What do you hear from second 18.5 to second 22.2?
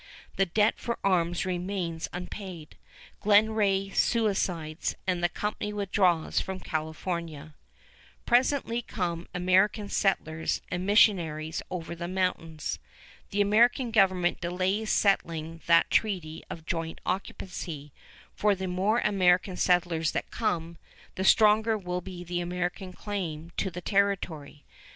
the more American settlers that come, the stronger will